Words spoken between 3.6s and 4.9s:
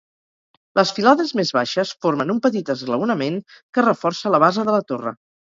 que reforça la base de la